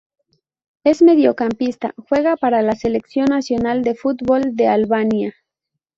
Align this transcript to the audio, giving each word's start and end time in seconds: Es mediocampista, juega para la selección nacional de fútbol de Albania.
Es 0.83 1.03
mediocampista, 1.03 1.93
juega 1.95 2.35
para 2.35 2.63
la 2.63 2.73
selección 2.73 3.27
nacional 3.27 3.83
de 3.83 3.93
fútbol 3.93 4.55
de 4.55 4.65
Albania. 4.67 5.35